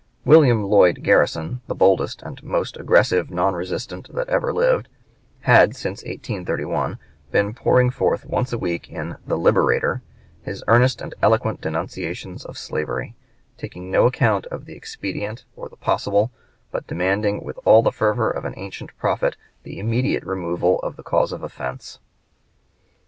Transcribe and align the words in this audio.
William 0.25 0.63
Lloyd 0.63 1.03
Garrison, 1.03 1.61
the 1.67 1.75
boldest 1.75 2.23
and 2.23 2.41
most 2.41 2.75
aggressive 2.75 3.29
non 3.29 3.53
resistant 3.53 4.11
that 4.15 4.27
ever 4.29 4.51
lived, 4.51 4.87
had, 5.41 5.75
since 5.75 5.99
1831, 6.01 6.97
been 7.31 7.53
pouring 7.53 7.91
forth 7.91 8.25
once 8.25 8.51
a 8.51 8.57
week 8.57 8.89
in 8.89 9.17
the 9.27 9.37
"Liberator" 9.37 10.01
his 10.41 10.63
earnest 10.67 11.03
and 11.03 11.13
eloquent 11.21 11.61
denunciations 11.61 12.43
of 12.43 12.57
slavery, 12.57 13.13
taking 13.59 13.91
no 13.91 14.07
account 14.07 14.47
of 14.47 14.65
the 14.65 14.73
expedient 14.73 15.45
or 15.55 15.69
the 15.69 15.75
possible, 15.77 16.31
but 16.71 16.87
demanding 16.87 17.43
with 17.43 17.59
all 17.63 17.83
the 17.83 17.91
fervor 17.91 18.31
of 18.31 18.43
an 18.43 18.55
ancient 18.57 18.97
prophet 18.97 19.37
the 19.61 19.77
immediate 19.77 20.23
removal 20.23 20.79
of 20.79 20.95
the 20.95 21.03
cause 21.03 21.31
of 21.31 21.43
offense. 21.43 21.99